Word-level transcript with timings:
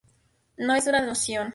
No 0.57 0.73
es 0.73 0.87
una 0.87 1.05
nación. 1.05 1.49